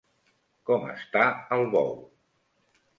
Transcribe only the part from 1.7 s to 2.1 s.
bou?